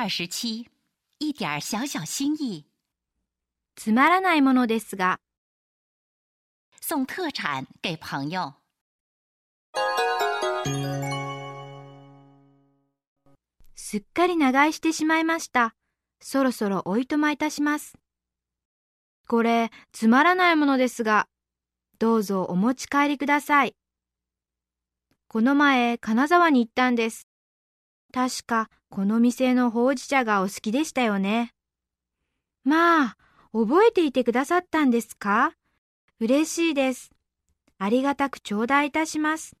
[0.00, 0.70] 二十七，
[1.18, 2.64] 一点小小心意，
[3.74, 5.18] つまらないものですが、
[6.80, 8.54] 送特产给朋友。
[13.74, 15.74] すっかり長居してしまいました。
[16.20, 17.98] そろそろおいとまいたします。
[19.26, 21.26] これ、つまらないものですが、
[21.98, 23.74] どうぞお持ち帰りください。
[25.26, 27.27] この前、金沢に行ったんです。
[28.12, 31.52] 確か、この店のほうじ茶がお好きでしたよね。
[32.64, 33.16] まあ、
[33.52, 35.52] 覚えていてくださったんですか？
[36.20, 37.10] 嬉しいです。
[37.78, 39.56] ありがたく頂戴いたします。